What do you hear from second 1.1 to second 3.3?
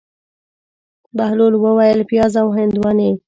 بهلول وویل: پیاز او هندواڼې.